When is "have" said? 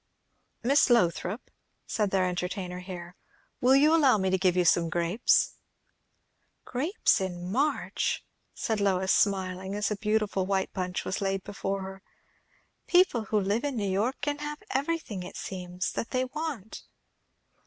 14.39-14.63